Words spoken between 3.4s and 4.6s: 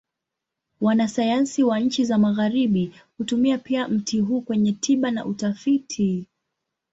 pia mti huu